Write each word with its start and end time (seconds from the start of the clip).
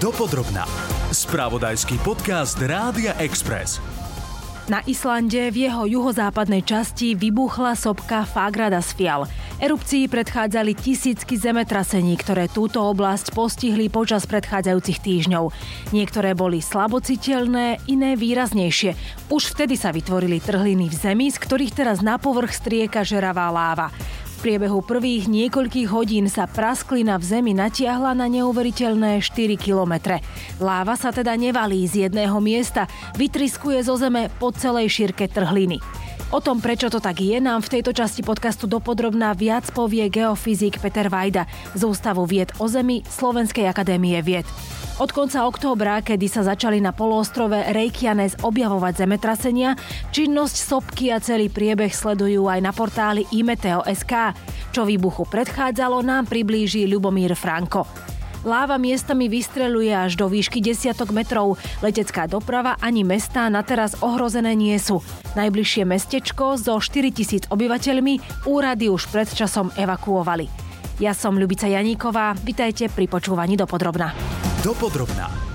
Dopodrobná. 0.00 0.64
Spravodajský 1.12 2.00
podcast 2.00 2.56
Rádia 2.56 3.12
Express. 3.20 3.84
Na 4.64 4.80
Islande 4.88 5.52
v 5.52 5.68
jeho 5.68 5.84
juhozápadnej 5.84 6.64
časti 6.64 7.12
vybuchla 7.12 7.76
sopka 7.76 8.24
Fagradas 8.24 8.96
Fial. 8.96 9.28
Erupcii 9.60 10.08
predchádzali 10.08 10.72
tisícky 10.72 11.36
zemetrasení, 11.36 12.16
ktoré 12.16 12.48
túto 12.48 12.80
oblasť 12.80 13.36
postihli 13.36 13.92
počas 13.92 14.24
predchádzajúcich 14.24 15.04
týždňov. 15.04 15.52
Niektoré 15.92 16.32
boli 16.32 16.64
slabociteľné, 16.64 17.84
iné 17.84 18.16
výraznejšie. 18.16 18.96
Už 19.28 19.52
vtedy 19.52 19.76
sa 19.76 19.92
vytvorili 19.92 20.40
trhliny 20.40 20.88
v 20.88 20.96
zemi, 20.96 21.28
z 21.28 21.36
ktorých 21.36 21.76
teraz 21.76 22.00
na 22.00 22.16
povrch 22.16 22.56
strieka 22.56 23.04
žeravá 23.04 23.52
láva 23.52 23.92
priebehu 24.40 24.80
prvých 24.80 25.28
niekoľkých 25.28 25.88
hodín 25.92 26.26
sa 26.32 26.48
prasklina 26.48 27.20
v 27.20 27.24
zemi 27.28 27.52
natiahla 27.52 28.16
na 28.16 28.24
neuveriteľné 28.26 29.20
4 29.20 29.60
kilometre. 29.60 30.24
Láva 30.56 30.96
sa 30.96 31.12
teda 31.12 31.36
nevalí 31.36 31.84
z 31.84 32.08
jedného 32.08 32.40
miesta, 32.40 32.88
vytriskuje 33.20 33.84
zo 33.84 34.00
zeme 34.00 34.32
po 34.40 34.48
celej 34.50 34.88
šírke 34.88 35.28
trhliny. 35.28 35.76
O 36.30 36.38
tom, 36.38 36.62
prečo 36.62 36.86
to 36.86 37.02
tak 37.02 37.18
je, 37.18 37.42
nám 37.42 37.58
v 37.58 37.74
tejto 37.74 37.90
časti 37.90 38.22
podcastu 38.22 38.70
dopodrobná 38.70 39.34
viac 39.34 39.66
povie 39.74 40.06
geofyzik 40.06 40.78
Peter 40.78 41.10
Vajda 41.10 41.42
z 41.74 41.82
Ústavu 41.82 42.22
vied 42.22 42.54
o 42.62 42.70
Zemi 42.70 43.02
Slovenskej 43.02 43.66
akadémie 43.66 44.14
vied. 44.22 44.46
Od 45.02 45.10
konca 45.10 45.42
októbra, 45.42 45.98
kedy 46.06 46.30
sa 46.30 46.46
začali 46.46 46.78
na 46.78 46.94
poloostrove 46.94 47.74
Reykjanes 47.74 48.38
objavovať 48.46 49.02
zemetrasenia, 49.02 49.74
činnosť 50.14 50.54
sopky 50.54 51.10
a 51.10 51.18
celý 51.18 51.50
priebeh 51.50 51.90
sledujú 51.90 52.46
aj 52.46 52.62
na 52.62 52.70
portáli 52.70 53.26
imeteo.sk. 53.34 54.30
Čo 54.70 54.86
výbuchu 54.86 55.26
predchádzalo, 55.26 55.98
nám 56.06 56.30
priblíži 56.30 56.86
Ľubomír 56.86 57.34
Franko. 57.34 57.90
Láva 58.40 58.80
miestami 58.80 59.28
vystreluje 59.28 59.92
až 59.92 60.16
do 60.16 60.24
výšky 60.24 60.64
desiatok 60.64 61.12
metrov. 61.12 61.60
Letecká 61.84 62.24
doprava 62.24 62.80
ani 62.80 63.04
mestá 63.04 63.52
na 63.52 63.60
teraz 63.60 64.00
ohrozené 64.00 64.56
nie 64.56 64.80
sú. 64.80 65.04
Najbližšie 65.36 65.84
mestečko 65.84 66.56
so 66.56 66.80
4000 66.80 67.52
obyvateľmi 67.52 68.48
úrady 68.48 68.88
už 68.88 69.12
pred 69.12 69.28
časom 69.28 69.68
evakuovali. 69.76 70.48
Ja 71.00 71.12
som 71.12 71.36
Ľubica 71.36 71.68
Janíková, 71.68 72.32
vitajte 72.40 72.88
pri 72.88 73.08
počúvaní 73.08 73.60
Dopodrobna. 73.60 74.12
Dopodrobná. 74.64 75.49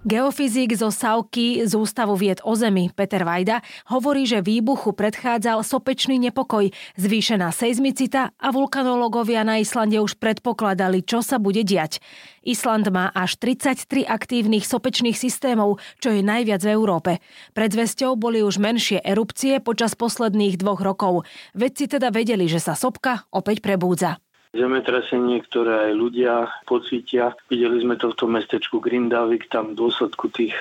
Geofyzik 0.00 0.72
zo 0.80 0.88
Savky 0.88 1.60
z 1.60 1.76
Ústavu 1.76 2.16
vied 2.16 2.40
o 2.48 2.56
Zemi 2.56 2.88
Peter 2.88 3.20
Vajda 3.20 3.60
hovorí, 3.92 4.24
že 4.24 4.40
výbuchu 4.40 4.96
predchádzal 4.96 5.60
sopečný 5.60 6.16
nepokoj, 6.16 6.72
zvýšená 6.96 7.52
seizmicita 7.52 8.32
a 8.32 8.48
vulkanológovia 8.48 9.44
na 9.44 9.60
Islande 9.60 10.00
už 10.00 10.16
predpokladali, 10.16 11.04
čo 11.04 11.20
sa 11.20 11.36
bude 11.36 11.68
diať. 11.68 12.00
Island 12.40 12.88
má 12.88 13.12
až 13.12 13.36
33 13.36 14.08
aktívnych 14.08 14.64
sopečných 14.64 15.20
systémov, 15.20 15.76
čo 16.00 16.16
je 16.16 16.24
najviac 16.24 16.64
v 16.64 16.72
Európe. 16.72 17.12
Pred 17.52 17.68
zväzťou 17.76 18.16
boli 18.16 18.40
už 18.40 18.56
menšie 18.56 19.04
erupcie 19.04 19.60
počas 19.60 19.92
posledných 20.00 20.56
dvoch 20.56 20.80
rokov. 20.80 21.28
Vedci 21.52 21.92
teda 21.92 22.08
vedeli, 22.08 22.48
že 22.48 22.56
sa 22.56 22.72
sopka 22.72 23.28
opäť 23.28 23.60
prebúdza 23.60 24.16
zemetrasenie, 24.50 25.42
ktoré 25.46 25.90
aj 25.90 25.92
ľudia 25.94 26.34
pocítia. 26.66 27.34
Videli 27.46 27.82
sme 27.82 27.94
to 27.94 28.10
v 28.10 28.18
tom 28.18 28.30
mestečku 28.34 28.82
Grindavik, 28.82 29.46
tam 29.46 29.72
v 29.72 29.78
dôsledku 29.78 30.26
tých 30.34 30.56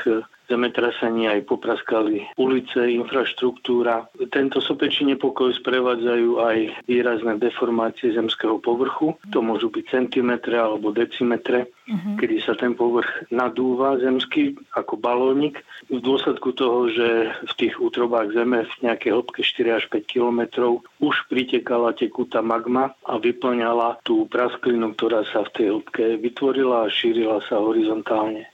zemetrasení 0.49 1.29
aj 1.29 1.45
popraskali 1.45 2.25
ulice, 2.35 2.89
infraštruktúra. 2.89 4.09
Tento 4.33 4.59
sopečný 4.59 5.15
nepokoj 5.15 5.53
sprevádzajú 5.61 6.29
aj 6.41 6.57
výrazné 6.89 7.37
deformácie 7.37 8.11
zemského 8.11 8.57
povrchu. 8.57 9.15
To 9.31 9.45
môžu 9.45 9.69
byť 9.69 9.85
centimetre 9.93 10.57
alebo 10.57 10.89
decimetre, 10.89 11.69
uh-huh. 11.69 12.17
kedy 12.17 12.41
sa 12.41 12.57
ten 12.57 12.73
povrch 12.73 13.29
nadúva 13.29 14.01
zemský 14.01 14.57
ako 14.73 14.97
balónik. 14.97 15.61
V 15.87 16.01
dôsledku 16.01 16.57
toho, 16.57 16.89
že 16.89 17.07
v 17.45 17.53
tých 17.55 17.77
útrobách 17.77 18.33
zeme 18.33 18.65
v 18.65 18.73
nejakej 18.89 19.13
hĺbke 19.13 19.41
4 19.45 19.77
až 19.77 19.83
5 19.93 20.03
kilometrov 20.09 20.81
už 20.99 21.15
pritekala 21.29 21.93
tekutá 21.93 22.41
magma 22.41 22.97
a 23.05 23.21
vyplňala 23.21 24.01
tú 24.01 24.25
prasklinu, 24.25 24.97
ktorá 24.97 25.23
sa 25.29 25.45
v 25.45 25.53
tej 25.53 25.65
hĺbke 25.77 26.03
vytvorila 26.17 26.89
a 26.89 26.91
šírila 26.91 27.39
sa 27.45 27.61
horizontálne. 27.61 28.49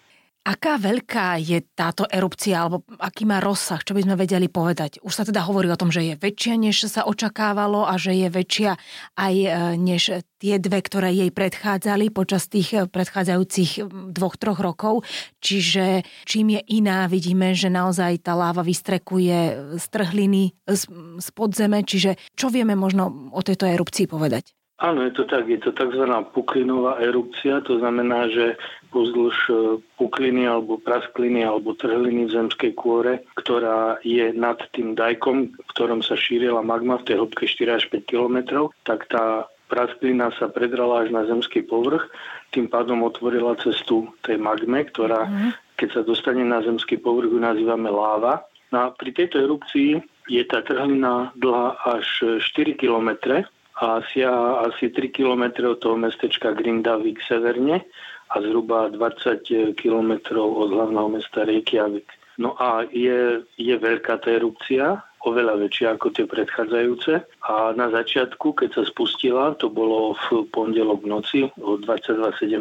Aká 0.45 0.78
veľká 0.78 1.41
je 1.41 1.57
táto 1.73 2.06
erupcia, 2.06 2.61
alebo 2.61 2.85
aký 3.01 3.25
má 3.25 3.41
rozsah, 3.41 3.81
čo 3.81 3.97
by 3.97 4.06
sme 4.06 4.13
vedeli 4.13 4.45
povedať? 4.45 5.01
Už 5.01 5.09
sa 5.09 5.25
teda 5.25 5.41
hovorí 5.41 5.66
o 5.73 5.79
tom, 5.79 5.89
že 5.89 6.06
je 6.06 6.13
väčšia, 6.22 6.53
než 6.61 6.85
sa 6.85 7.01
očakávalo 7.01 7.89
a 7.89 7.97
že 7.97 8.13
je 8.13 8.29
väčšia 8.29 8.78
aj 9.17 9.33
e, 9.41 9.50
než 9.81 10.22
tie 10.38 10.61
dve, 10.61 10.85
ktoré 10.85 11.09
jej 11.17 11.33
predchádzali 11.33 12.13
počas 12.13 12.45
tých 12.45 12.78
e, 12.78 12.85
predchádzajúcich 12.85 13.89
dvoch, 14.13 14.38
troch 14.38 14.61
rokov. 14.61 15.01
Čiže 15.41 16.06
čím 16.29 16.53
je 16.53 16.62
iná, 16.77 17.09
vidíme, 17.09 17.57
že 17.57 17.73
naozaj 17.73 18.22
tá 18.22 18.38
láva 18.38 18.62
vystrekuje 18.62 19.73
z 19.81 19.85
trhliny, 19.89 20.53
z, 20.69 20.81
z 21.25 21.27
podzeme. 21.33 21.81
Čiže 21.81 22.22
čo 22.38 22.53
vieme 22.53 22.77
možno 22.77 23.33
o 23.33 23.41
tejto 23.41 23.66
erupcii 23.66 24.06
povedať? 24.06 24.53
Áno, 24.75 25.08
je 25.08 25.16
to 25.16 25.24
tak. 25.24 25.47
Je 25.47 25.56
to 25.56 25.72
tzv. 25.72 26.03
puklinová 26.36 27.00
erupcia. 27.00 27.63
To 27.63 27.80
znamená, 27.80 28.28
že 28.28 28.59
pozdĺž 28.91 29.38
e, 29.47 29.53
pukliny 29.96 30.44
alebo 30.44 30.75
praskliny 30.84 31.47
alebo 31.47 31.80
trhliny 31.80 32.28
v 32.28 32.36
zemskej 32.36 32.75
kôre, 32.75 33.24
ktorá 33.40 34.03
je 34.03 34.36
nad 34.36 34.59
tým 34.75 34.91
dajkom, 34.91 35.56
v 35.56 35.69
ktorom 35.72 36.03
sa 36.03 36.19
šírila 36.19 36.59
magma 36.59 37.00
v 37.00 37.08
tej 37.08 37.16
hĺbke 37.24 37.47
4 37.47 37.80
až 37.80 37.84
5 37.88 38.03
kilometrov, 38.03 38.75
tak 38.84 39.08
tá 39.08 39.47
prasklina 39.72 40.36
sa 40.36 40.52
predrala 40.52 41.07
až 41.07 41.16
na 41.16 41.24
zemský 41.24 41.63
povrch, 41.63 42.12
tým 42.52 42.68
pádom 42.68 43.00
otvorila 43.07 43.56
cestu 43.59 44.12
tej 44.28 44.44
magme, 44.44 44.84
ktorá, 44.92 45.24
mm. 45.28 45.52
keď 45.80 45.90
sa 45.92 46.02
dostane 46.03 46.44
na 46.44 46.59
zemský 46.59 47.00
povrch, 47.00 47.31
ju 47.31 47.40
nazývame 47.40 47.88
láva. 47.88 48.44
No 48.75 48.92
a 48.92 48.96
pri 48.96 49.16
tejto 49.16 49.40
erupcii 49.40 50.03
je 50.28 50.44
tá 50.44 50.59
trhlina 50.68 51.31
dlhá 51.40 51.80
až 51.96 52.07
4 52.44 52.75
kilometre, 52.75 53.47
a 53.75 54.00
siaha 54.02 54.72
asi 54.72 54.88
3 54.90 55.12
km 55.12 55.44
od 55.68 55.80
toho 55.84 56.00
mestečka 56.00 56.56
Grindavik 56.56 57.19
severne 57.28 57.84
a 58.31 58.36
zhruba 58.41 58.88
20 58.90 59.75
km 59.75 60.12
od 60.40 60.72
hlavného 60.72 61.09
mesta 61.09 61.44
Reykjavik. 61.44 62.08
No 62.38 62.56
a 62.59 62.84
je, 62.91 63.47
je 63.56 63.75
veľká 63.80 64.19
tá 64.19 64.28
erupcia, 64.28 65.00
oveľa 65.24 65.56
väčšia 65.56 65.96
ako 65.96 66.08
tie 66.12 66.28
predchádzajúce. 66.28 67.13
A 67.47 67.72
na 67.74 67.88
začiatku, 67.88 68.53
keď 68.59 68.69
sa 68.75 68.84
spustila, 68.84 69.56
to 69.56 69.72
bolo 69.72 70.19
v 70.28 70.44
pondelok 70.52 71.07
noci 71.07 71.47
o 71.63 71.80
22.17, 71.80 72.59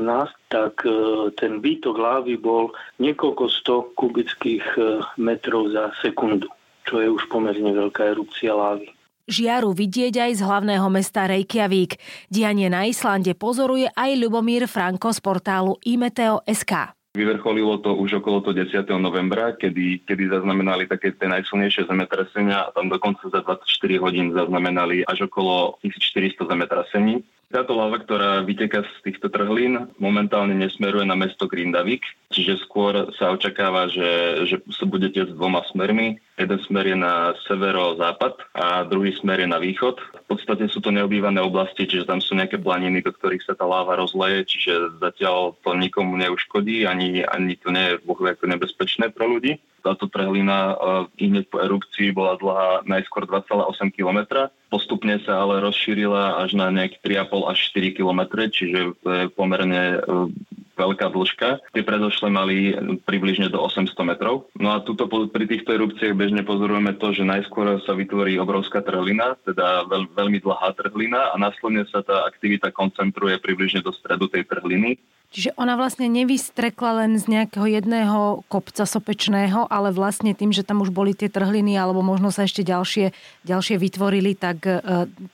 tak 0.48 0.86
e, 0.86 0.90
ten 1.34 1.58
výtok 1.58 1.98
lávy 1.98 2.38
bol 2.38 2.70
niekoľko 3.02 3.44
sto 3.50 3.76
kubických 3.98 4.66
e, 4.78 4.82
metrov 5.18 5.74
za 5.74 5.90
sekundu, 6.00 6.46
čo 6.86 7.02
je 7.02 7.10
už 7.10 7.26
pomerne 7.28 7.74
veľká 7.74 8.14
erupcia 8.14 8.54
lávy 8.54 8.93
žiaru 9.28 9.72
vidieť 9.72 10.20
aj 10.20 10.32
z 10.38 10.40
hlavného 10.44 10.88
mesta 10.92 11.24
Reykjavík. 11.28 11.96
Dianie 12.28 12.68
na 12.68 12.84
Islande 12.88 13.32
pozoruje 13.32 13.88
aj 13.92 14.10
Ľubomír 14.20 14.68
Franko 14.68 15.12
z 15.12 15.20
portálu 15.24 15.80
imeteo.sk. 15.84 16.94
Vyvrcholilo 17.14 17.78
to 17.78 17.94
už 17.94 18.18
okolo 18.18 18.42
to 18.42 18.50
10. 18.50 18.90
novembra, 18.98 19.54
kedy, 19.54 20.02
kedy 20.02 20.34
zaznamenali 20.34 20.90
také 20.90 21.14
tie 21.14 21.30
najsilnejšie 21.30 21.86
zemetrasenia 21.86 22.66
a 22.66 22.72
tam 22.74 22.90
dokonca 22.90 23.30
za 23.30 23.38
24 23.38 24.02
hodín 24.02 24.34
zaznamenali 24.34 25.06
až 25.06 25.30
okolo 25.30 25.78
1400 25.86 26.42
zemetrasení. 26.42 27.22
Táto 27.54 27.78
lava, 27.78 28.02
ktorá 28.02 28.42
vyteká 28.42 28.82
z 28.82 28.94
týchto 29.06 29.30
trhlín, 29.30 29.86
momentálne 30.02 30.58
nesmeruje 30.58 31.06
na 31.06 31.14
mesto 31.14 31.46
Grindavik, 31.46 32.02
čiže 32.34 32.58
skôr 32.66 33.14
sa 33.14 33.30
očakáva, 33.30 33.86
že, 33.86 34.42
že 34.50 34.58
sa 34.74 34.82
bude 34.82 35.06
s 35.06 35.30
dvoma 35.38 35.62
smermi. 35.70 36.18
Jeden 36.34 36.58
smer 36.66 36.90
je 36.90 36.98
na 36.98 37.30
severo-západ 37.46 38.34
a 38.58 38.82
druhý 38.90 39.14
smer 39.14 39.46
je 39.46 39.48
na 39.48 39.62
východ. 39.62 40.02
V 40.02 40.26
podstate 40.34 40.66
sú 40.66 40.82
to 40.82 40.90
neobývané 40.90 41.38
oblasti, 41.38 41.86
čiže 41.86 42.10
tam 42.10 42.18
sú 42.18 42.34
nejaké 42.34 42.58
planiny, 42.58 43.06
do 43.06 43.14
ktorých 43.14 43.46
sa 43.46 43.54
tá 43.54 43.62
láva 43.62 43.94
rozleje, 43.94 44.42
čiže 44.50 44.98
zatiaľ 44.98 45.54
to 45.62 45.78
nikomu 45.78 46.18
neuškodí, 46.18 46.90
ani, 46.90 47.22
ani 47.22 47.54
to 47.54 47.70
nie 47.70 47.94
je 47.94 48.02
ako 48.02 48.44
nebezpečné 48.50 49.14
pre 49.14 49.30
ľudí. 49.30 49.62
Táto 49.86 50.10
trhlina 50.10 50.74
uh, 50.74 51.06
hneď 51.20 51.46
po 51.54 51.60
erupcii 51.60 52.10
bola 52.10 52.34
dlhá 52.40 52.88
najskôr 52.88 53.30
2,8 53.30 53.94
km. 53.94 54.50
Postupne 54.72 55.20
sa 55.22 55.44
ale 55.44 55.62
rozšírila 55.62 56.40
až 56.42 56.56
na 56.58 56.72
nejaké 56.74 56.98
3,5 57.04 57.52
až 57.52 57.58
4 57.78 57.94
km, 58.00 58.20
čiže 58.50 58.96
to 59.06 59.08
je 59.12 59.24
pomerne 59.30 60.02
uh, 60.02 60.26
veľká 60.74 61.10
dĺžka. 61.10 61.48
Tie 61.72 61.82
predošle 61.86 62.28
mali 62.30 62.74
približne 63.06 63.48
do 63.50 63.62
800 63.62 63.94
metrov. 64.04 64.50
No 64.58 64.74
a 64.74 64.82
tuto 64.82 65.06
pri 65.08 65.46
týchto 65.46 65.74
erupciách 65.74 66.14
bežne 66.14 66.42
pozorujeme 66.42 66.94
to, 66.98 67.14
že 67.14 67.26
najskôr 67.26 67.80
sa 67.82 67.94
vytvorí 67.94 68.36
obrovská 68.38 68.82
trhlina, 68.82 69.38
teda 69.46 69.86
veľ, 69.88 70.12
veľmi 70.12 70.38
dlhá 70.42 70.74
trhlina 70.76 71.32
a 71.32 71.34
následne 71.38 71.86
sa 71.88 72.02
tá 72.02 72.26
aktivita 72.26 72.74
koncentruje 72.74 73.38
približne 73.38 73.80
do 73.80 73.94
stredu 73.94 74.26
tej 74.28 74.44
trhliny. 74.46 74.98
Čiže 75.34 75.58
ona 75.58 75.74
vlastne 75.74 76.06
nevystrekla 76.06 77.02
len 77.02 77.18
z 77.18 77.26
nejakého 77.26 77.66
jedného 77.66 78.46
kopca 78.46 78.86
sopečného, 78.86 79.66
ale 79.66 79.90
vlastne 79.90 80.30
tým, 80.30 80.54
že 80.54 80.62
tam 80.62 80.78
už 80.78 80.94
boli 80.94 81.10
tie 81.10 81.26
trhliny 81.26 81.74
alebo 81.74 82.06
možno 82.06 82.30
sa 82.30 82.46
ešte 82.46 82.62
ďalšie, 82.62 83.10
ďalšie 83.42 83.74
vytvorili, 83.82 84.38
tak 84.38 84.62
e, 84.62 84.78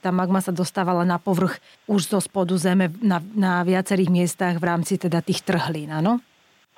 tá 0.01 0.09
magma 0.09 0.41
sa 0.41 0.49
dostávala 0.49 1.05
na 1.05 1.21
povrch 1.21 1.61
už 1.85 2.09
zo 2.09 2.17
spodu 2.17 2.57
zeme 2.57 2.89
na, 2.97 3.21
na 3.37 3.61
viacerých 3.61 4.09
miestach 4.09 4.57
v 4.57 4.65
rámci 4.73 4.97
teda 4.97 5.21
tých 5.21 5.45
trhlín, 5.45 5.93
áno? 5.93 6.17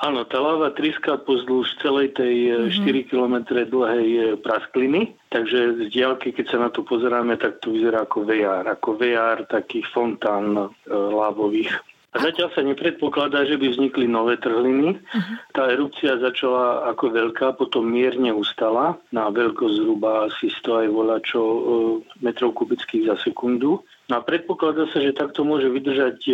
Áno, 0.03 0.27
tá 0.27 0.43
láva 0.43 0.75
triská 0.75 1.15
pozdĺž 1.15 1.79
celej 1.79 2.19
tej 2.19 2.35
mm-hmm. 2.75 3.07
4 3.07 3.07
km 3.07 3.35
dlhej 3.71 4.07
e, 4.11 4.23
praskliny, 4.35 5.15
takže 5.31 5.79
z 5.79 5.95
diálky, 5.95 6.35
keď 6.35 6.45
sa 6.51 6.57
na 6.59 6.67
to 6.67 6.83
pozeráme, 6.83 7.39
tak 7.39 7.63
to 7.63 7.71
vyzerá 7.71 8.03
ako 8.03 8.27
vejár, 8.27 8.67
ako 8.67 8.99
vejár 8.99 9.47
takých 9.47 9.87
fontán 9.95 10.59
e, 10.59 10.67
lávových. 10.91 11.71
A 12.13 12.21
zatiaľ 12.21 12.53
sa 12.53 12.61
nepredpokladá, 12.61 13.41
že 13.49 13.57
by 13.57 13.73
vznikli 13.73 14.05
nové 14.05 14.37
trhliny. 14.37 15.01
Uh-huh. 15.01 15.35
Tá 15.49 15.73
erupcia 15.73 16.21
začala 16.21 16.85
ako 16.93 17.09
veľká, 17.09 17.57
potom 17.57 17.89
mierne 17.89 18.29
ustala 18.29 19.01
na 19.09 19.33
veľkosť 19.33 19.75
zhruba 19.81 20.29
asi 20.29 20.53
100 20.61 20.85
aj 20.85 20.87
voľačo 20.93 21.41
e, 21.41 21.59
metrov 22.21 22.53
kubických 22.53 23.09
za 23.09 23.17
sekundu. 23.17 23.81
No 24.09 24.13
a 24.13 24.21
predpokladá 24.21 24.85
sa, 24.93 25.01
že 25.01 25.17
takto 25.17 25.41
môže 25.41 25.73
vydržať 25.73 26.17
e, 26.29 26.33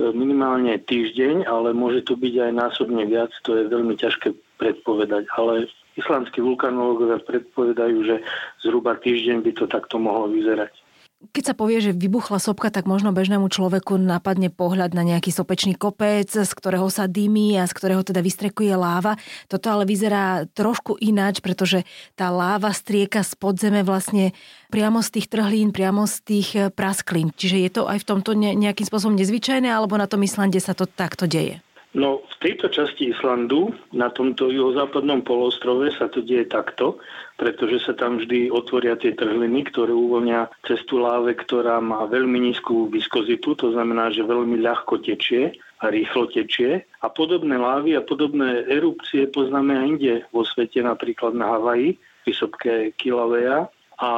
minimálne 0.00 0.80
týždeň, 0.80 1.44
ale 1.44 1.76
môže 1.76 2.00
to 2.08 2.16
byť 2.16 2.34
aj 2.48 2.52
násobne 2.56 3.04
viac, 3.04 3.28
to 3.44 3.60
je 3.60 3.68
veľmi 3.68 4.00
ťažké 4.00 4.32
predpovedať. 4.56 5.28
Ale 5.36 5.68
islandskí 6.00 6.40
vulkanológovia 6.40 7.20
predpovedajú, 7.20 7.98
že 8.08 8.16
zhruba 8.64 8.96
týždeň 8.96 9.44
by 9.44 9.52
to 9.52 9.64
takto 9.68 10.00
mohlo 10.00 10.32
vyzerať. 10.32 10.72
Keď 11.20 11.52
sa 11.52 11.54
povie, 11.54 11.84
že 11.84 11.92
vybuchla 11.92 12.40
sopka, 12.40 12.72
tak 12.72 12.88
možno 12.88 13.12
bežnému 13.12 13.52
človeku 13.52 14.00
napadne 14.00 14.48
pohľad 14.48 14.96
na 14.96 15.04
nejaký 15.04 15.28
sopečný 15.28 15.76
kopec, 15.76 16.32
z 16.32 16.48
ktorého 16.48 16.88
sa 16.88 17.04
dymí 17.04 17.60
a 17.60 17.68
z 17.68 17.76
ktorého 17.76 18.00
teda 18.00 18.24
vystrekuje 18.24 18.72
láva. 18.72 19.20
Toto 19.44 19.68
ale 19.68 19.84
vyzerá 19.84 20.48
trošku 20.48 20.96
ináč, 20.96 21.44
pretože 21.44 21.84
tá 22.16 22.32
láva 22.32 22.72
strieka 22.72 23.20
z 23.20 23.36
podzeme 23.36 23.84
vlastne 23.84 24.32
priamo 24.72 25.04
z 25.04 25.20
tých 25.20 25.28
trhlín, 25.28 25.76
priamo 25.76 26.08
z 26.08 26.16
tých 26.24 26.48
eh, 26.56 26.72
prasklín. 26.72 27.36
Čiže 27.36 27.56
je 27.68 27.70
to 27.70 27.82
aj 27.84 28.00
v 28.00 28.08
tomto 28.08 28.32
nejakým 28.40 28.88
spôsobom 28.88 29.12
nezvyčajné, 29.20 29.68
alebo 29.68 30.00
na 30.00 30.08
tom 30.08 30.24
Islande 30.24 30.56
sa 30.56 30.72
to 30.72 30.88
takto 30.88 31.28
deje? 31.28 31.60
No, 31.90 32.22
v 32.22 32.34
tejto 32.38 32.70
časti 32.70 33.10
Islandu, 33.10 33.74
na 33.90 34.14
tomto 34.14 34.46
juhozápadnom 34.46 35.26
polostrove 35.26 35.90
sa 35.90 36.06
to 36.06 36.22
deje 36.22 36.46
takto, 36.46 37.02
pretože 37.34 37.82
sa 37.82 37.98
tam 37.98 38.22
vždy 38.22 38.46
otvoria 38.46 38.94
tie 38.94 39.10
trhliny, 39.10 39.66
ktoré 39.66 39.90
uvoľnia 39.90 40.46
cestu 40.62 41.02
láve, 41.02 41.34
ktorá 41.34 41.82
má 41.82 42.06
veľmi 42.06 42.46
nízku 42.46 42.86
viskozitu, 42.94 43.58
to 43.58 43.74
znamená, 43.74 44.14
že 44.14 44.22
veľmi 44.22 44.62
ľahko 44.62 45.02
tečie 45.02 45.50
a 45.82 45.90
rýchlo 45.90 46.30
tečie. 46.30 46.86
A 47.02 47.10
podobné 47.10 47.58
lávy 47.58 47.98
a 47.98 48.06
podobné 48.06 48.70
erupcie 48.70 49.26
poznáme 49.26 49.74
aj 49.74 49.86
inde 49.90 50.14
vo 50.30 50.46
svete, 50.46 50.78
napríklad 50.86 51.34
na 51.34 51.58
Havaji, 51.58 51.98
vysokké 52.22 52.94
Kilauea. 53.02 53.66
A 53.98 54.10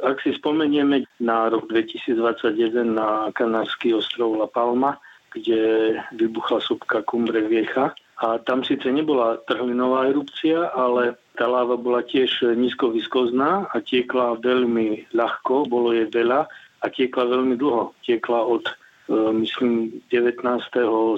ak 0.00 0.16
si 0.24 0.32
spomenieme 0.32 1.04
na 1.20 1.52
rok 1.52 1.68
2021 1.68 2.88
na 2.88 3.28
kanársky 3.36 3.92
ostrov 3.92 4.32
La 4.34 4.48
Palma, 4.48 4.96
kde 5.36 5.60
vybuchla 6.16 6.64
sopka 6.64 7.04
Cumbre 7.04 7.44
Viecha. 7.44 7.92
A 8.16 8.40
tam 8.40 8.64
síce 8.64 8.88
nebola 8.88 9.36
trhlinová 9.44 10.08
erupcia, 10.08 10.72
ale 10.72 11.20
tá 11.36 11.44
láva 11.44 11.76
bola 11.76 12.00
tiež 12.00 12.56
nízko 12.56 12.88
viskozná 12.96 13.68
a 13.68 13.76
tiekla 13.84 14.40
veľmi 14.40 15.12
ľahko, 15.12 15.68
bolo 15.68 15.92
jej 15.92 16.08
veľa 16.08 16.48
a 16.80 16.86
tiekla 16.88 17.28
veľmi 17.28 17.60
dlho. 17.60 17.92
Tiekla 18.00 18.40
od 18.40 18.64
myslím 19.14 20.02
19. 20.10 20.42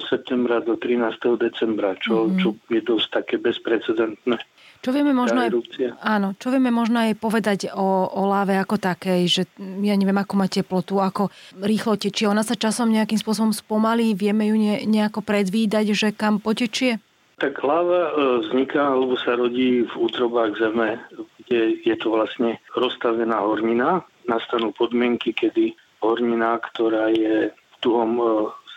septembra 0.05 0.61
do 0.61 0.77
13. 0.77 1.41
decembra, 1.41 1.97
čo, 1.97 2.29
mm-hmm. 2.29 2.37
čo 2.37 2.47
je 2.69 2.81
dosť 2.85 3.07
také 3.09 3.35
bezprecedentné. 3.41 4.37
Čo 4.79 4.95
vieme 4.95 5.11
možno 5.11 5.43
aj, 5.43 5.51
áno, 5.99 6.39
čo 6.39 6.55
vieme 6.55 6.71
možno 6.71 7.03
aj 7.03 7.19
povedať 7.19 7.67
o, 7.75 8.07
o 8.07 8.23
láve 8.31 8.55
ako 8.55 8.79
takej, 8.79 9.21
že 9.27 9.43
ja 9.59 9.95
neviem, 9.99 10.15
ako 10.15 10.39
má 10.39 10.47
teplotu, 10.47 11.03
ako 11.03 11.27
rýchlo 11.59 11.99
tečie. 11.99 12.31
Ona 12.31 12.47
sa 12.47 12.55
časom 12.55 12.87
nejakým 12.87 13.19
spôsobom 13.19 13.51
spomalí, 13.51 14.15
vieme 14.15 14.47
ju 14.47 14.55
ne, 14.55 14.87
nejako 14.87 15.19
predvídať, 15.19 15.91
že 15.91 16.15
kam 16.15 16.39
potečie? 16.39 17.03
Tak 17.43 17.59
láva 17.59 18.07
e, 18.07 18.13
vzniká 18.47 18.95
alebo 18.95 19.19
sa 19.19 19.35
rodí 19.35 19.83
v 19.83 19.93
útrobách 19.99 20.55
zeme, 20.55 20.95
kde 21.43 21.83
je 21.83 21.95
to 21.99 22.15
vlastne 22.15 22.55
rozstavená 22.71 23.35
hornina. 23.43 24.07
Nastanú 24.31 24.71
podmienky, 24.71 25.35
kedy 25.35 25.75
hornina, 25.99 26.55
ktorá 26.71 27.11
je 27.11 27.51
tuhom 27.79 28.11
e, 28.19 28.25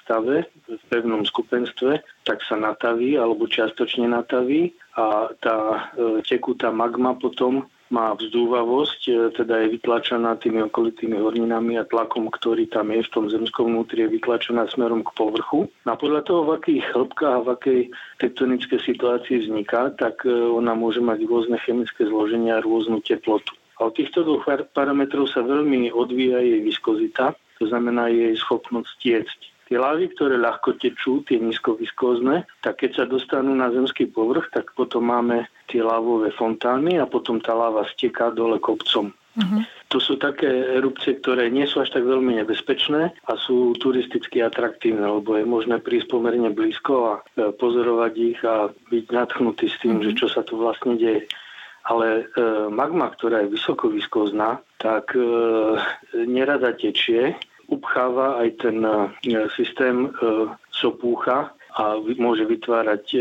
stave, 0.02 0.36
v 0.66 0.82
pevnom 0.90 1.22
skupenstve, 1.22 2.02
tak 2.26 2.42
sa 2.42 2.58
nataví 2.58 3.14
alebo 3.14 3.46
čiastočne 3.46 4.10
nataví 4.10 4.74
a 4.98 5.30
tá 5.38 5.56
e, 5.94 6.24
tekutá 6.26 6.74
magma 6.74 7.14
potom 7.14 7.70
má 7.92 8.16
vzdúvavosť, 8.16 9.00
e, 9.06 9.12
teda 9.36 9.62
je 9.62 9.76
vytlačená 9.76 10.40
tými 10.40 10.64
okolitými 10.72 11.20
horninami 11.20 11.76
a 11.76 11.84
tlakom, 11.84 12.32
ktorý 12.32 12.66
tam 12.72 12.88
je 12.88 13.04
v 13.04 13.12
tom 13.12 13.28
zemskom 13.28 13.68
vnútri, 13.68 14.08
je 14.08 14.16
vytlačená 14.16 14.64
smerom 14.72 15.04
k 15.04 15.12
povrchu. 15.12 15.68
A 15.84 15.92
podľa 15.92 16.24
toho, 16.24 16.40
v 16.48 16.56
akých 16.56 16.82
hĺbkách 16.96 17.34
a 17.36 17.44
v 17.44 17.48
akej 17.52 17.80
tektonickej 18.24 18.80
situácii 18.80 19.44
vzniká, 19.44 19.92
tak 20.00 20.24
ona 20.32 20.72
môže 20.72 21.04
mať 21.04 21.28
rôzne 21.28 21.60
chemické 21.60 22.08
zloženia 22.08 22.58
a 22.58 22.64
rôznu 22.64 23.04
teplotu. 23.04 23.52
A 23.76 23.90
od 23.90 23.98
týchto 23.98 24.24
dvoch 24.24 24.46
parametrov 24.72 25.26
sa 25.26 25.42
veľmi 25.42 25.90
odvíja 25.90 26.38
jej 26.38 26.62
viskozita, 26.62 27.36
to 27.62 27.70
znamená 27.70 28.10
jej 28.10 28.34
schopnosť 28.34 28.90
tiecť. 28.98 29.40
Tie 29.70 29.78
lávy, 29.78 30.10
ktoré 30.10 30.34
ľahko 30.34 30.74
tečú, 30.82 31.22
tie 31.22 31.38
nízkoviskózne, 31.38 32.42
tak 32.58 32.82
keď 32.82 32.90
sa 32.92 33.04
dostanú 33.06 33.54
na 33.54 33.70
zemský 33.70 34.10
povrch, 34.10 34.50
tak 34.50 34.74
potom 34.74 35.06
máme 35.06 35.46
tie 35.70 35.78
lávové 35.80 36.34
fontány 36.34 36.98
a 36.98 37.06
potom 37.06 37.38
tá 37.38 37.54
láva 37.54 37.86
steká 37.86 38.34
dole 38.34 38.58
kopcom. 38.58 39.14
Uh-huh. 39.32 39.64
To 39.88 39.96
sú 39.96 40.20
také 40.20 40.76
erupcie, 40.76 41.16
ktoré 41.16 41.48
nie 41.48 41.64
sú 41.64 41.80
až 41.80 41.94
tak 41.94 42.04
veľmi 42.04 42.36
nebezpečné 42.44 43.16
a 43.16 43.32
sú 43.40 43.72
turisticky 43.80 44.44
atraktívne, 44.44 45.08
lebo 45.08 45.40
je 45.40 45.48
možné 45.48 45.80
prísť 45.80 46.12
pomerne 46.12 46.52
blízko 46.52 46.94
a 47.08 47.14
e, 47.16 47.48
pozorovať 47.56 48.12
ich 48.18 48.40
a 48.44 48.68
byť 48.68 49.04
nadchnutý 49.08 49.72
s 49.72 49.80
tým, 49.80 50.02
uh-huh. 50.02 50.12
že 50.12 50.18
čo 50.18 50.26
sa 50.28 50.44
tu 50.44 50.60
vlastne 50.60 51.00
deje. 51.00 51.24
Ale 51.88 52.28
e, 52.28 52.44
magma, 52.68 53.08
ktorá 53.08 53.40
je 53.48 53.56
vysoko 53.56 53.88
viskozná, 53.88 54.60
tak 54.76 55.16
e, 55.16 55.24
nerada 56.28 56.76
tečie 56.76 57.40
upcháva 57.68 58.42
aj 58.42 58.48
ten 58.62 58.82
e, 58.82 59.48
systém 59.54 60.08
e, 60.08 60.10
sopúcha 60.70 61.54
a 61.72 61.96
môže 62.20 62.44
vytvárať 62.44 63.04
e, 63.16 63.20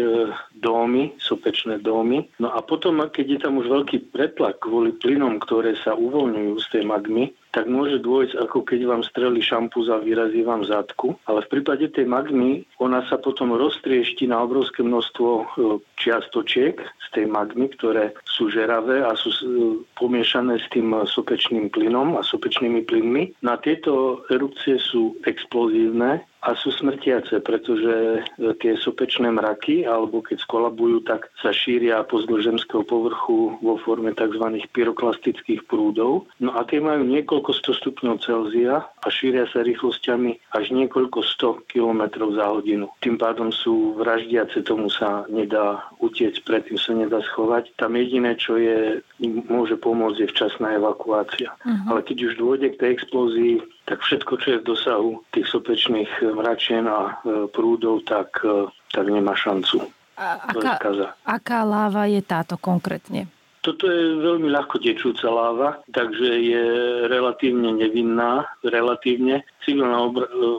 dómy, 0.60 1.16
sopečné 1.16 1.80
dómy. 1.80 2.28
No 2.44 2.52
a 2.52 2.60
potom, 2.60 3.00
keď 3.08 3.26
je 3.28 3.40
tam 3.40 3.64
už 3.64 3.68
veľký 3.72 4.12
pretlak 4.12 4.60
kvôli 4.60 4.92
plynom, 5.00 5.40
ktoré 5.40 5.80
sa 5.80 5.96
uvoľňujú 5.96 6.54
z 6.60 6.68
tej 6.68 6.84
magmy, 6.84 7.32
tak 7.52 7.68
môže 7.68 8.00
dôjsť, 8.00 8.40
ako 8.48 8.58
keď 8.64 8.80
vám 8.88 9.04
streli 9.04 9.44
šampúz 9.44 9.92
a 9.92 10.00
vyrazí 10.00 10.44
vám 10.44 10.64
zadku. 10.64 11.20
Ale 11.28 11.44
v 11.44 11.60
prípade 11.60 11.92
tej 11.92 12.08
magmy, 12.08 12.64
ona 12.80 13.04
sa 13.12 13.20
potom 13.20 13.52
roztriešti 13.56 14.28
na 14.28 14.44
obrovské 14.44 14.84
množstvo 14.84 15.30
e, 15.32 15.44
čiastočiek 16.00 16.80
z 16.80 17.08
tej 17.12 17.26
magmy, 17.28 17.72
ktoré 17.76 18.16
sú 18.24 18.48
žeravé 18.48 19.04
a 19.04 19.16
sú 19.16 19.32
e, 19.32 19.44
pomiešané 19.96 20.60
s 20.60 20.68
tým 20.72 20.92
sopečným 21.08 21.72
plynom 21.72 22.20
a 22.20 22.24
sopečnými 22.24 22.88
plynmi. 22.88 23.44
Na 23.44 23.60
tieto 23.60 24.24
erupcie 24.32 24.80
sú 24.80 25.20
explozívne 25.28 26.24
a 26.42 26.58
sú 26.58 26.74
smrtiace, 26.74 27.38
pretože 27.46 27.94
e, 28.18 28.20
tie 28.58 28.74
sopečné 28.74 29.30
mraky, 29.30 29.86
alebo 29.86 30.26
keď 30.26 30.42
skolabujú, 30.42 31.06
tak 31.06 31.30
sa 31.38 31.54
šíria 31.54 32.02
pozdĺž 32.02 32.50
zemského 32.50 32.82
povrchu 32.82 33.62
vo 33.62 33.78
forme 33.86 34.10
tzv. 34.18 34.42
pyroklastických 34.74 35.70
prúdov. 35.70 36.26
No 36.42 36.58
a 36.58 36.66
tie 36.66 36.82
majú 36.82 37.06
niekoľko 37.06 37.54
sto 37.54 37.78
stupňov 37.78 38.26
Celzia 38.26 38.82
a 38.82 39.08
šíria 39.14 39.46
sa 39.54 39.62
rýchlosťami 39.62 40.58
až 40.58 40.66
niekoľko 40.74 41.20
sto 41.22 41.62
kilometrov 41.70 42.34
za 42.34 42.50
hodinu. 42.50 42.90
Tým 43.06 43.22
pádom 43.22 43.54
sú 43.54 43.94
vraždiace, 44.02 44.66
tomu 44.66 44.90
sa 44.90 45.30
nedá 45.30 45.86
utiec, 46.02 46.42
predtým 46.42 46.82
sa 46.82 46.98
nedá 46.98 47.22
schovať. 47.22 47.70
Tam 47.78 47.94
jediné, 47.94 48.34
čo 48.34 48.58
je, 48.58 49.06
môže 49.46 49.78
pomôcť, 49.78 50.26
je 50.26 50.32
včasná 50.34 50.74
evakuácia. 50.74 51.54
Uh-huh. 51.62 51.86
Ale 51.94 52.00
keď 52.02 52.34
už 52.34 52.34
dôjde 52.42 52.68
k 52.74 52.80
tej 52.82 52.90
explózii, 52.98 53.62
tak 53.86 54.00
všetko, 54.06 54.34
čo 54.38 54.48
je 54.48 54.62
v 54.62 54.68
dosahu 54.68 55.10
tých 55.34 55.48
sopečných 55.50 56.12
mračien 56.38 56.86
a 56.86 57.22
e, 57.22 57.50
prúdov, 57.50 58.06
tak, 58.06 58.40
e, 58.46 58.70
tak 58.94 59.06
nemá 59.10 59.34
šancu. 59.34 59.84
A 60.22 60.38
aká, 60.54 60.78
aká 61.26 61.60
láva 61.66 62.06
je 62.06 62.22
táto 62.22 62.56
konkrétne? 62.62 63.26
Toto 63.62 63.86
je 63.86 64.18
veľmi 64.18 64.50
ľahko 64.50 64.82
tečúca 64.82 65.30
láva, 65.30 65.86
takže 65.94 66.30
je 66.34 66.64
relatívne 67.06 67.78
nevinná, 67.78 68.50
relatívne. 68.66 69.46
Civilná 69.62 70.02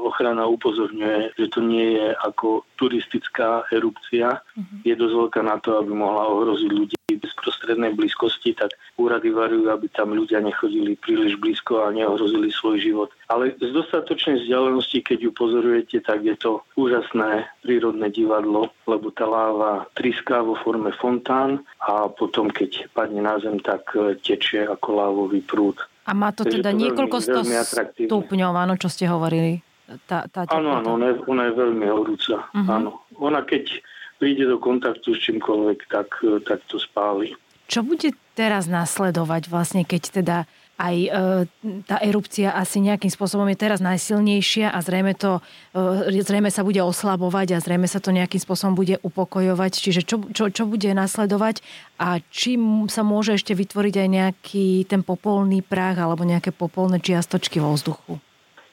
ochrana 0.07 0.47
upozorňuje, 0.47 1.35
že 1.35 1.47
to 1.50 1.67
nie 1.67 1.99
je 1.99 2.14
ako 2.14 2.62
turistická 2.83 3.62
erupcia. 3.71 4.43
Uh-huh. 4.43 4.83
Je 4.83 4.99
dosť 4.99 5.15
veľká 5.15 5.41
na 5.47 5.62
to, 5.62 5.79
aby 5.79 5.95
mohla 5.95 6.27
ohroziť 6.27 6.71
ľudí 6.75 6.99
v 7.15 7.23
bezprostrednej 7.23 7.95
blízkosti, 7.95 8.59
tak 8.59 8.75
úrady 8.99 9.31
varujú, 9.31 9.71
aby 9.71 9.87
tam 9.95 10.11
ľudia 10.19 10.43
nechodili 10.43 10.99
príliš 10.99 11.39
blízko 11.39 11.87
a 11.87 11.95
neohrozili 11.95 12.51
svoj 12.51 12.83
život. 12.83 13.11
Ale 13.31 13.55
z 13.55 13.71
dostatočnej 13.71 14.43
vzdialenosti, 14.43 14.99
keď 15.07 15.19
ju 15.23 15.31
pozorujete, 15.31 15.97
tak 16.03 16.27
je 16.27 16.35
to 16.35 16.67
úžasné 16.75 17.47
prírodné 17.62 18.11
divadlo, 18.11 18.75
lebo 18.91 19.15
tá 19.15 19.31
láva 19.31 19.87
triská 19.95 20.43
vo 20.43 20.59
forme 20.59 20.91
fontán 20.99 21.62
a 21.79 22.11
potom, 22.11 22.51
keď 22.51 22.91
padne 22.91 23.23
na 23.23 23.39
zem, 23.39 23.62
tak 23.62 23.95
e, 23.95 24.19
tečie 24.19 24.67
ako 24.67 24.89
lávový 24.91 25.41
prúd. 25.45 25.79
A 26.03 26.19
má 26.19 26.35
to 26.35 26.43
teda 26.43 26.75
to 26.75 26.81
niekoľko 26.83 27.17
sto 27.23 27.41
stupňov, 27.47 28.53
áno, 28.59 28.75
čo 28.75 28.91
ste 28.91 29.07
hovorili? 29.07 29.62
Tá, 30.06 30.26
tá 30.28 30.49
áno, 30.49 30.78
áno, 30.80 30.96
ona 31.00 31.12
je, 31.12 31.16
ona 31.26 31.42
je 31.49 31.52
veľmi 31.56 31.87
horúca. 31.88 32.46
Uh-huh. 32.52 32.68
Áno. 32.68 32.90
Ona 33.18 33.44
keď 33.44 33.82
príde 34.22 34.46
do 34.46 34.62
kontaktu 34.62 35.18
s 35.18 35.20
čímkoľvek, 35.26 35.90
tak, 35.90 36.22
tak 36.46 36.62
to 36.70 36.78
spáli. 36.78 37.34
Čo 37.66 37.82
bude 37.82 38.14
teraz 38.38 38.70
nasledovať 38.70 39.50
vlastne, 39.50 39.82
keď 39.82 40.02
teda 40.22 40.37
aj 40.82 40.96
e, 40.99 41.08
tá 41.87 42.00
erupcia 42.02 42.50
asi 42.56 42.82
nejakým 42.82 43.12
spôsobom 43.12 43.46
je 43.52 43.61
teraz 43.61 43.78
najsilnejšia 43.78 44.72
a 44.72 44.78
zrejme, 44.82 45.14
to, 45.14 45.38
e, 45.76 46.22
zrejme 46.22 46.50
sa 46.50 46.66
bude 46.66 46.80
oslabovať 46.82 47.54
a 47.54 47.62
zrejme 47.62 47.87
sa 47.87 48.02
to 48.02 48.11
nejakým 48.11 48.40
spôsobom 48.42 48.75
bude 48.75 48.99
upokojovať. 49.04 49.72
Čiže 49.78 50.00
čo, 50.02 50.16
čo, 50.32 50.50
čo 50.50 50.64
bude 50.66 50.90
nasledovať 50.90 51.62
a 52.02 52.18
či 52.32 52.56
sa 52.90 53.06
môže 53.06 53.37
ešte 53.38 53.54
vytvoriť 53.54 53.94
aj 53.94 54.08
nejaký 54.08 54.66
ten 54.88 55.06
popolný 55.06 55.62
prach 55.62 56.00
alebo 56.00 56.26
nejaké 56.26 56.50
popolné 56.50 56.99
čiastočky 56.99 57.62
vo 57.62 57.76
vzduchu? 57.76 58.18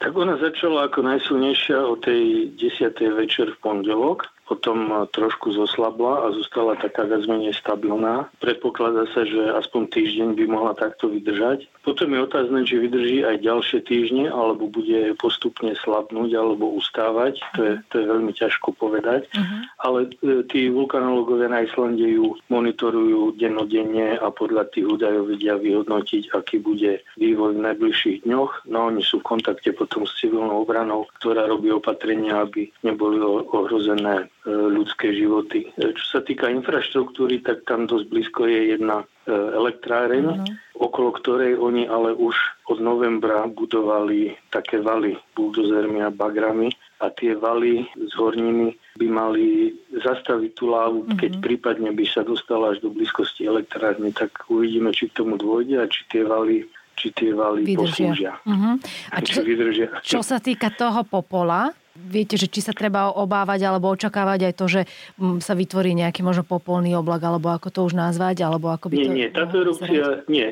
Tak 0.00 0.16
ona 0.16 0.40
začala 0.40 0.88
ako 0.88 1.04
najsilnejšia 1.04 1.76
o 1.76 1.92
tej 2.00 2.56
10. 2.56 2.96
večer 3.20 3.52
v 3.52 3.58
pondelok 3.60 4.24
potom 4.50 5.06
trošku 5.14 5.54
zoslabla 5.54 6.26
a 6.26 6.34
zostala 6.34 6.74
taká 6.74 7.06
viac 7.06 7.22
menej 7.30 7.54
stabilná. 7.54 8.26
Predpokladá 8.42 9.06
sa, 9.14 9.22
že 9.22 9.38
aspoň 9.54 9.82
týždeň 9.94 10.28
by 10.34 10.44
mohla 10.50 10.74
takto 10.74 11.06
vydržať. 11.06 11.70
Potom 11.86 12.10
je 12.10 12.26
otázne, 12.26 12.66
či 12.66 12.82
vydrží 12.82 13.22
aj 13.22 13.46
ďalšie 13.46 13.80
týždne, 13.86 14.26
alebo 14.26 14.66
bude 14.66 15.14
postupne 15.22 15.72
slabnúť 15.78 16.34
alebo 16.34 16.76
ustávať. 16.76 17.38
To 17.54 17.60
je, 17.62 17.74
to 17.88 17.94
je 18.02 18.04
veľmi 18.10 18.32
ťažko 18.34 18.74
povedať. 18.74 19.30
Uh-huh. 19.32 19.60
Ale 19.86 19.98
e, 20.20 20.44
tí 20.50 20.68
vulkanológovia 20.68 21.48
na 21.48 21.64
Islande 21.64 22.04
ju 22.04 22.36
monitorujú 22.52 23.38
dennodenne 23.38 24.18
a 24.18 24.28
podľa 24.28 24.68
tých 24.74 24.92
údajov 24.92 25.30
vedia 25.32 25.56
vyhodnotiť, 25.56 26.36
aký 26.36 26.60
bude 26.60 27.00
vývoj 27.16 27.56
v 27.56 27.64
najbližších 27.64 28.28
dňoch. 28.28 28.68
No 28.68 28.92
oni 28.92 29.00
sú 29.00 29.24
v 29.24 29.38
kontakte 29.38 29.72
potom 29.72 30.04
s 30.04 30.12
civilnou 30.20 30.66
obranou, 30.66 31.08
ktorá 31.22 31.48
robí 31.48 31.72
opatrenia, 31.72 32.44
aby 32.44 32.68
neboli 32.84 33.22
ohrozené 33.24 34.28
E, 34.39 34.39
ľudské 34.48 35.12
životy. 35.12 35.68
E, 35.76 35.92
čo 35.92 36.04
sa 36.16 36.20
týka 36.24 36.48
infraštruktúry, 36.48 37.44
tak 37.44 37.68
tam 37.68 37.84
dosť 37.84 38.06
blízko 38.08 38.48
je 38.48 38.72
jedna 38.72 39.04
e, 39.04 39.32
elektráreň, 39.32 40.24
mm-hmm. 40.24 40.54
okolo 40.80 41.12
ktorej 41.20 41.60
oni 41.60 41.84
ale 41.84 42.16
už 42.16 42.32
od 42.72 42.80
novembra 42.80 43.44
budovali 43.52 44.32
také 44.48 44.80
valy 44.80 45.20
buldozermi 45.36 46.00
a 46.00 46.08
bagrami 46.08 46.72
a 47.04 47.12
tie 47.12 47.36
valy 47.36 47.84
z 47.96 48.12
horniny 48.16 48.76
by 48.96 49.06
mali 49.12 49.76
zastaviť 49.92 50.50
tú 50.56 50.72
lávu, 50.72 51.04
mm-hmm. 51.04 51.20
keď 51.20 51.32
prípadne 51.44 51.90
by 51.92 52.04
sa 52.08 52.24
dostala 52.24 52.72
až 52.72 52.80
do 52.80 52.88
blízkosti 52.88 53.44
elektrárne, 53.44 54.08
tak 54.16 54.32
uvidíme, 54.48 54.92
či 54.96 55.12
k 55.12 55.20
tomu 55.20 55.36
dôjde 55.36 55.84
a 55.84 55.86
či 55.88 56.08
tie 56.08 56.24
valy 56.24 56.64
či 57.00 57.16
tie 57.16 57.32
valy 57.32 57.64
vydržia. 57.64 57.80
poslúžia. 57.80 58.32
Uh-huh. 58.44 58.76
A 59.08 59.16
čo, 59.24 59.40
vydržia. 59.40 59.88
čo 60.04 60.20
sa 60.20 60.36
týka 60.36 60.68
toho 60.68 61.00
popola, 61.08 61.72
viete, 61.96 62.38
že 62.38 62.46
či 62.46 62.62
sa 62.62 62.70
treba 62.70 63.10
obávať 63.10 63.66
alebo 63.66 63.90
očakávať 63.90 64.50
aj 64.50 64.54
to, 64.54 64.66
že 64.70 64.80
mm, 65.18 65.42
sa 65.42 65.58
vytvorí 65.58 65.92
nejaký 65.98 66.22
možno 66.22 66.46
popolný 66.46 66.94
oblak, 66.94 67.22
alebo 67.26 67.50
ako 67.50 67.68
to 67.70 67.80
už 67.86 67.98
nazvať, 67.98 68.46
alebo 68.46 68.70
ako 68.70 68.90
by 68.90 68.96
nie, 68.96 69.06
to... 69.06 69.12
Nie, 69.12 69.28
táto 69.34 69.54
erupcia, 69.62 70.04
nie. 70.30 70.48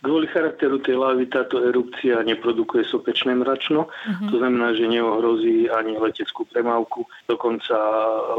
Kvôli 0.00 0.26
charakteru 0.32 0.80
tej 0.80 0.96
lávy 0.96 1.28
táto 1.28 1.60
erupcia 1.60 2.24
neprodukuje 2.24 2.88
sopečné 2.88 3.36
mračno, 3.36 3.86
uh-huh. 3.88 4.28
to 4.32 4.40
znamená, 4.40 4.72
že 4.72 4.88
neohrozí 4.88 5.68
ani 5.68 6.00
leteckú 6.00 6.48
premávku, 6.48 7.04
dokonca 7.28 7.76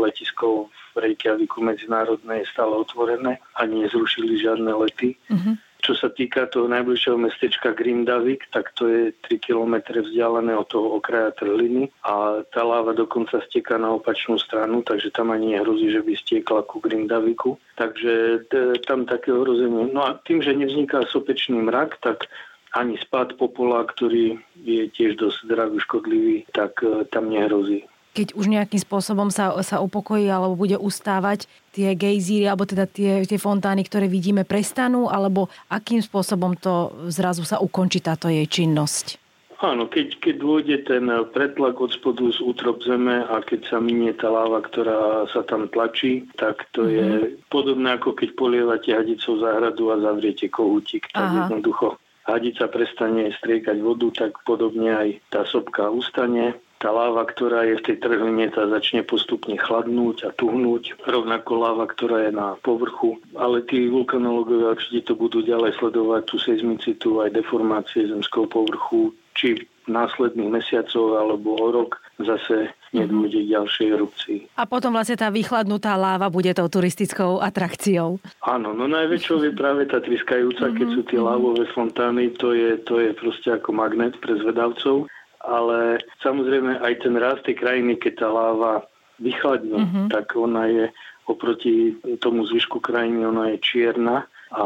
letisko 0.02 0.74
v 0.92 1.08
Reykjaviku 1.08 1.64
medzinárodné 1.64 2.44
je 2.44 2.52
stále 2.52 2.76
otvorené, 2.76 3.40
ani 3.56 3.88
nezrušili 3.88 4.36
žiadne 4.42 4.72
lety. 4.76 5.16
Uh-huh. 5.32 5.56
Čo 5.82 5.98
sa 5.98 6.10
týka 6.14 6.46
toho 6.46 6.70
najbližšieho 6.70 7.18
mestečka 7.18 7.74
Grindavik, 7.74 8.46
tak 8.54 8.70
to 8.78 8.86
je 8.86 9.02
3 9.26 9.42
km 9.42 9.82
vzdialené 9.98 10.54
od 10.54 10.70
toho 10.70 11.02
okraja 11.02 11.34
trhliny 11.34 11.90
a 12.06 12.46
tá 12.54 12.62
láva 12.62 12.94
dokonca 12.94 13.42
steká 13.50 13.82
na 13.82 13.90
opačnú 13.98 14.38
stranu, 14.38 14.86
takže 14.86 15.10
tam 15.10 15.34
ani 15.34 15.58
nehrozí, 15.58 15.90
že 15.90 16.06
by 16.06 16.14
stiekla 16.14 16.62
ku 16.70 16.78
Grindaviku. 16.80 17.58
Takže 17.82 18.46
t- 18.48 18.78
tam 18.86 19.10
také 19.10 19.34
ohrozenie. 19.34 19.90
No 19.90 20.06
a 20.06 20.22
tým, 20.22 20.46
že 20.46 20.54
nevzniká 20.54 21.02
sopečný 21.10 21.58
mrak, 21.66 21.98
tak 22.06 22.30
ani 22.72 22.96
spád 23.02 23.36
popola, 23.36 23.84
ktorý 23.84 24.40
je 24.64 24.88
tiež 24.96 25.20
dosť 25.20 25.38
zdravý, 25.44 25.78
škodlivý, 25.84 26.38
tak 26.56 26.80
e, 26.80 27.04
tam 27.12 27.28
nehrozí 27.28 27.84
keď 28.12 28.36
už 28.36 28.46
nejakým 28.52 28.82
spôsobom 28.84 29.32
sa, 29.32 29.56
sa 29.64 29.80
upokojí 29.80 30.28
alebo 30.28 30.60
bude 30.60 30.76
ustávať, 30.76 31.48
tie 31.72 31.96
gejzíry 31.96 32.52
alebo 32.52 32.68
teda 32.68 32.84
tie, 32.84 33.24
tie 33.24 33.40
fontány, 33.40 33.88
ktoré 33.88 34.12
vidíme, 34.12 34.44
prestanú, 34.44 35.08
alebo 35.08 35.48
akým 35.72 36.04
spôsobom 36.04 36.60
to 36.60 36.92
zrazu 37.08 37.48
sa 37.48 37.64
ukončí 37.64 38.04
táto 38.04 38.28
jej 38.28 38.44
činnosť? 38.44 39.22
Áno, 39.62 39.86
keď, 39.86 40.18
keď 40.18 40.36
dôjde 40.42 40.78
ten 40.90 41.06
pretlak 41.38 41.78
od 41.78 41.94
spodu 41.94 42.26
z 42.34 42.42
útrop 42.42 42.82
zeme 42.82 43.22
a 43.22 43.46
keď 43.46 43.70
sa 43.70 43.78
minie 43.78 44.10
tá 44.18 44.26
láva, 44.34 44.58
ktorá 44.58 45.30
sa 45.30 45.46
tam 45.46 45.70
tlačí, 45.70 46.26
tak 46.34 46.66
to 46.74 46.90
mm-hmm. 46.90 46.98
je 46.98 47.08
mhm. 47.14 47.28
podobné 47.54 47.90
ako 47.94 48.18
keď 48.18 48.30
polievate 48.34 48.90
hadicou 48.90 49.38
záhradu 49.38 49.94
a 49.94 50.02
zavriete 50.02 50.50
kohútik. 50.50 51.14
Tak 51.14 51.22
Aha. 51.30 51.38
jednoducho 51.46 52.02
hadica 52.26 52.66
prestane 52.74 53.30
striekať 53.38 53.78
vodu, 53.86 54.10
tak 54.26 54.42
podobne 54.50 54.98
aj 54.98 55.10
tá 55.30 55.46
sopka 55.46 55.94
ustane 55.94 56.58
tá 56.82 56.90
láva, 56.90 57.30
ktorá 57.30 57.70
je 57.70 57.78
v 57.78 57.86
tej 57.86 57.98
trhline, 58.02 58.50
tá 58.50 58.66
začne 58.66 59.06
postupne 59.06 59.54
chladnúť 59.54 60.26
a 60.26 60.30
tuhnúť. 60.34 60.98
Rovnako 61.06 61.52
láva, 61.62 61.86
ktorá 61.86 62.26
je 62.26 62.34
na 62.34 62.58
povrchu. 62.66 63.22
Ale 63.38 63.62
tí 63.70 63.86
vulkanológovia 63.86 64.74
určite 64.74 65.06
to 65.06 65.14
budú 65.14 65.46
ďalej 65.46 65.78
sledovať, 65.78 66.22
tú 66.26 66.42
seizmicitu, 66.42 67.22
aj 67.22 67.38
deformácie 67.38 68.10
zemského 68.10 68.50
povrchu, 68.50 69.14
či 69.38 69.62
následných 69.86 70.62
mesiacov 70.62 71.18
alebo 71.18 71.58
o 71.58 71.68
rok 71.74 71.98
zase 72.22 72.70
nedôjde 72.94 73.50
k 73.50 73.52
ďalšej 73.58 73.88
erupcii. 73.98 74.40
A 74.60 74.70
potom 74.70 74.94
vlastne 74.94 75.18
tá 75.18 75.34
vychladnutá 75.34 75.98
láva 75.98 76.30
bude 76.30 76.54
tou 76.54 76.70
turistickou 76.70 77.42
atrakciou. 77.42 78.22
Áno, 78.46 78.78
no 78.78 78.86
najväčšou 78.86 79.42
je 79.42 79.52
práve 79.58 79.90
tá 79.90 79.98
triskajúca, 80.04 80.70
keď 80.70 80.88
sú 80.94 81.02
tie 81.08 81.18
lávové 81.18 81.66
fontány, 81.74 82.30
to 82.38 82.54
je, 82.54 82.78
to 82.86 83.02
je 83.02 83.10
proste 83.18 83.50
ako 83.58 83.74
magnet 83.74 84.14
pre 84.22 84.38
zvedavcov 84.38 85.10
ale 85.42 86.02
samozrejme 86.22 86.82
aj 86.82 86.94
ten 87.02 87.16
rast 87.18 87.44
tej 87.46 87.58
krajiny, 87.58 87.98
keď 87.98 88.26
tá 88.26 88.28
láva 88.30 88.86
vychladne, 89.22 89.78
mm-hmm. 89.78 90.08
tak 90.10 90.34
ona 90.38 90.66
je 90.70 90.86
oproti 91.30 91.96
tomu 92.18 92.46
zvyšku 92.50 92.82
krajiny, 92.82 93.26
ona 93.26 93.54
je 93.54 93.58
čierna 93.62 94.26
a, 94.52 94.66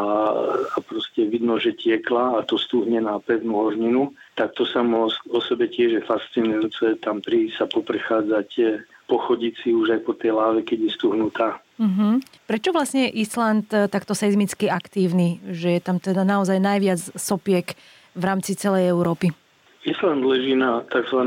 a 0.73 0.77
proste 0.81 1.29
vidno, 1.29 1.61
že 1.61 1.77
tiekla 1.77 2.39
a 2.39 2.47
to 2.47 2.57
stúhne 2.57 2.97
na 3.03 3.21
pevnú 3.21 3.61
horninu, 3.61 4.15
tak 4.33 4.57
to 4.57 4.65
samo 4.65 5.11
o 5.11 5.39
sebe 5.43 5.69
tiež 5.69 6.01
je 6.01 6.01
fascinujúce 6.01 6.97
tam 7.05 7.21
prísť 7.21 7.53
sa 7.61 7.65
poprechádzať, 7.69 8.49
pochodiť 9.05 9.53
si 9.61 9.69
už 9.75 9.99
aj 9.99 10.01
po 10.01 10.17
tej 10.17 10.33
láve, 10.33 10.65
keď 10.65 10.89
je 10.89 10.91
stuhnutá. 10.97 11.61
Mm-hmm. 11.77 12.13
Prečo 12.49 12.71
vlastne 12.71 13.11
je 13.11 13.19
Island 13.19 13.67
e, 13.75 13.91
takto 13.91 14.15
seizmicky 14.15 14.71
aktívny, 14.71 15.43
že 15.51 15.75
je 15.75 15.81
tam 15.83 15.99
teda 15.99 16.23
naozaj 16.23 16.57
najviac 16.57 17.19
sopiek 17.19 17.75
v 18.15 18.23
rámci 18.23 18.55
celej 18.55 18.89
Európy? 18.89 19.35
Island 19.85 20.25
leží 20.25 20.57
na 20.57 20.81
tzv. 20.89 21.21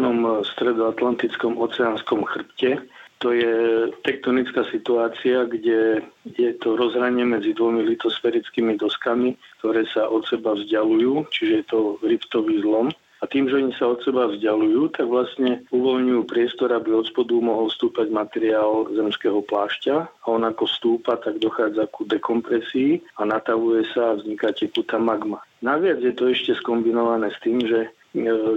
stredoatlantickom 0.54 1.56
oceánskom 1.62 2.26
chrbte. 2.26 2.82
To 3.18 3.34
je 3.34 3.90
tektonická 4.06 4.62
situácia, 4.70 5.42
kde 5.46 6.06
je 6.38 6.50
to 6.62 6.78
rozhranie 6.78 7.26
medzi 7.26 7.50
dvomi 7.50 7.82
litosferickými 7.82 8.78
doskami, 8.78 9.34
ktoré 9.58 9.86
sa 9.90 10.06
od 10.06 10.22
seba 10.30 10.54
vzdialujú, 10.54 11.26
čiže 11.34 11.54
je 11.62 11.64
to 11.66 11.78
riftový 12.06 12.62
zlom. 12.62 12.94
A 13.18 13.26
tým, 13.26 13.50
že 13.50 13.58
oni 13.58 13.74
sa 13.74 13.90
od 13.90 13.98
seba 14.06 14.30
vzdialujú, 14.30 14.94
tak 14.94 15.10
vlastne 15.10 15.66
uvoľňujú 15.74 16.22
priestor, 16.30 16.70
aby 16.70 16.94
od 16.94 17.10
spodu 17.10 17.34
mohol 17.42 17.66
stúpať 17.66 18.14
materiál 18.14 18.86
zemského 18.94 19.42
plášťa. 19.42 19.96
A 20.06 20.24
on 20.30 20.46
ako 20.46 20.70
stúpa, 20.70 21.18
tak 21.18 21.42
dochádza 21.42 21.90
ku 21.90 22.06
dekompresii 22.06 23.02
a 23.18 23.26
natavuje 23.26 23.82
sa 23.90 24.14
a 24.14 24.18
vzniká 24.22 24.54
tekutá 24.54 25.02
magma. 25.02 25.42
Naviac 25.58 25.98
je 25.98 26.14
to 26.14 26.30
ešte 26.30 26.54
skombinované 26.62 27.34
s 27.34 27.42
tým, 27.42 27.58
že 27.66 27.90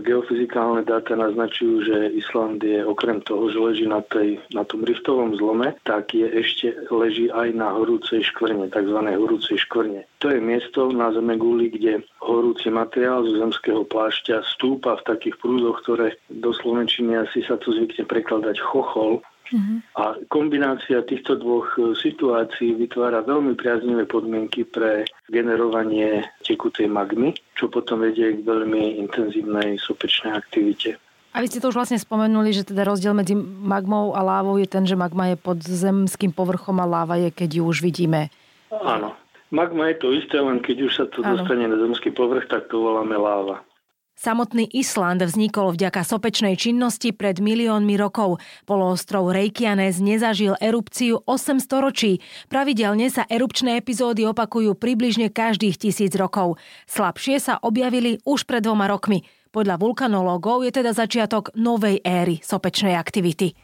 geofyzikálne 0.02 0.88
dáta 0.88 1.20
naznačujú, 1.20 1.84
že 1.84 1.96
Island 2.16 2.64
je 2.64 2.82
okrem 2.88 3.20
toho, 3.22 3.52
že 3.52 3.60
leží 3.60 3.86
na, 3.86 4.00
tej, 4.00 4.40
na 4.56 4.64
tom 4.64 4.88
riftovom 4.88 5.36
zlome, 5.36 5.76
tak 5.84 6.16
je 6.16 6.24
ešte 6.24 6.72
leží 6.88 7.28
aj 7.28 7.52
na 7.52 7.76
horúcej 7.76 8.24
škvrne, 8.24 8.72
tzv. 8.72 8.96
horúcej 8.96 9.60
škvrne. 9.60 10.08
To 10.24 10.32
je 10.32 10.40
miesto 10.40 10.88
na 10.96 11.12
Zemeguli, 11.12 11.68
kde 11.68 12.08
horúci 12.24 12.72
materiál 12.72 13.28
zo 13.28 13.36
zemského 13.44 13.84
plášťa 13.84 14.46
stúpa 14.56 14.96
v 15.02 15.06
takých 15.12 15.36
prúdoch, 15.42 15.84
ktoré 15.84 16.16
do 16.32 16.56
Slovenčiny 16.56 17.20
asi 17.20 17.44
sa 17.44 17.60
to 17.60 17.76
zvykne 17.76 18.08
prekladať 18.08 18.56
chochol, 18.62 19.20
Uh-huh. 19.52 19.84
A 20.00 20.04
kombinácia 20.32 21.04
týchto 21.04 21.36
dvoch 21.36 21.76
e, 21.76 21.92
situácií 22.00 22.72
vytvára 22.80 23.20
veľmi 23.28 23.60
priaznivé 23.60 24.08
podmienky 24.08 24.64
pre 24.64 25.04
generovanie 25.28 26.24
tekutej 26.48 26.88
magmy, 26.88 27.36
čo 27.60 27.68
potom 27.68 28.00
vedie 28.00 28.40
k 28.40 28.48
veľmi 28.48 29.04
intenzívnej 29.04 29.76
sopečnej 29.84 30.32
aktivite. 30.32 30.96
A 31.32 31.40
vy 31.40 31.48
ste 31.48 31.64
to 31.64 31.72
už 31.72 31.80
vlastne 31.80 32.00
spomenuli, 32.00 32.52
že 32.52 32.68
teda 32.68 32.84
rozdiel 32.84 33.16
medzi 33.16 33.36
magmou 33.40 34.12
a 34.12 34.20
lávou 34.20 34.60
je 34.60 34.68
ten, 34.68 34.84
že 34.84 35.00
magma 35.00 35.32
je 35.32 35.40
pod 35.40 35.64
zemským 35.64 36.36
povrchom 36.36 36.76
a 36.84 36.88
láva 36.88 37.16
je, 37.16 37.32
keď 37.32 37.60
ju 37.60 37.64
už 37.68 37.80
vidíme. 37.80 38.28
Áno. 38.72 39.16
Magma 39.52 39.92
je 39.92 40.00
to 40.00 40.16
isté, 40.16 40.40
len 40.40 40.64
keď 40.64 40.78
už 40.88 40.92
sa 40.96 41.06
to 41.12 41.24
Áno. 41.24 41.40
dostane 41.40 41.68
na 41.68 41.76
zemský 41.76 42.12
povrch, 42.12 42.48
tak 42.48 42.72
to 42.72 42.80
voláme 42.84 43.16
láva. 43.16 43.64
Samotný 44.22 44.70
Island 44.78 45.26
vznikol 45.26 45.74
vďaka 45.74 46.06
sopečnej 46.06 46.54
činnosti 46.54 47.10
pred 47.10 47.42
miliónmi 47.42 47.98
rokov. 47.98 48.38
Poloostrov 48.70 49.34
Reykjanes 49.34 49.98
nezažil 49.98 50.54
erupciu 50.62 51.26
8 51.26 51.58
storočí. 51.58 52.22
Pravidelne 52.46 53.10
sa 53.10 53.26
erupčné 53.26 53.82
epizódy 53.82 54.30
opakujú 54.30 54.78
približne 54.78 55.34
každých 55.34 55.82
tisíc 55.82 56.14
rokov. 56.14 56.62
Slabšie 56.86 57.42
sa 57.42 57.58
objavili 57.66 58.22
už 58.22 58.46
pred 58.46 58.62
dvoma 58.62 58.86
rokmi. 58.86 59.26
Podľa 59.50 59.82
vulkanológov 59.82 60.70
je 60.70 60.72
teda 60.78 60.94
začiatok 60.94 61.58
novej 61.58 62.06
éry 62.06 62.46
sopečnej 62.46 62.94
aktivity. 62.94 63.58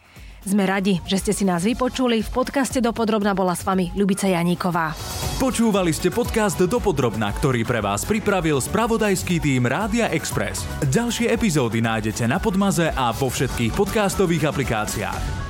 Sme 0.48 0.64
radi, 0.64 1.04
že 1.04 1.20
ste 1.20 1.36
si 1.36 1.44
nás 1.44 1.68
vypočuli. 1.68 2.24
V 2.24 2.30
podcaste 2.32 2.80
Dopodrobna 2.80 3.36
bola 3.36 3.52
s 3.52 3.68
vami 3.68 3.92
Ľubica 3.92 4.32
Janíková. 4.32 4.96
Počúvali 5.44 5.92
ste 5.92 6.08
podcast 6.08 6.56
Dopodrobna, 6.56 7.36
ktorý 7.36 7.68
pre 7.68 7.84
vás 7.84 8.08
pripravil 8.08 8.64
spravodajský 8.64 9.44
tým 9.44 9.68
Rádia 9.68 10.08
Express. 10.08 10.64
Ďalšie 10.88 11.36
epizódy 11.36 11.84
nájdete 11.84 12.24
na 12.32 12.40
Podmaze 12.40 12.96
a 12.96 13.12
vo 13.12 13.28
všetkých 13.28 13.76
podcastových 13.76 14.48
aplikáciách. 14.48 15.47